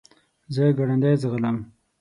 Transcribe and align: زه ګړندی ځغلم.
زه 0.53 0.63
ګړندی 0.77 1.13
ځغلم. 1.21 1.57